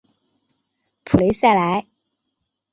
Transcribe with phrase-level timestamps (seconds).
[1.03, 1.85] 普雷赛莱。